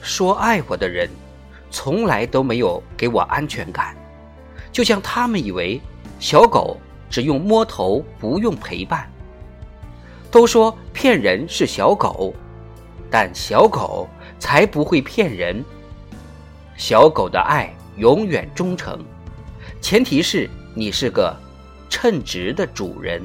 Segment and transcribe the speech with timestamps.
[0.00, 1.08] 说爱我的人
[1.70, 3.96] 从来都没有给我安全感。
[4.72, 5.80] 就像他们以为
[6.18, 6.76] 小狗
[7.08, 9.10] 只用摸头不用陪伴。
[10.30, 12.32] 都说骗人是小狗
[13.10, 14.08] 但小狗
[14.38, 15.64] 才不会骗人。
[16.76, 18.98] 小狗的爱永远忠诚
[19.82, 21.36] 前提是你是个
[21.88, 23.20] 称职的主人。